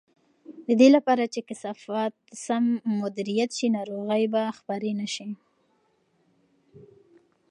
د 0.67 0.69
دې 0.79 0.89
لپاره 0.95 1.23
چې 1.33 1.39
کثافات 1.49 2.13
سم 2.45 2.63
مدیریت 3.01 3.49
شي، 3.57 3.67
ناروغۍ 3.77 4.23
به 4.33 4.41
خپرې 4.57 4.91
نه 4.99 5.07
شي. 5.13 5.29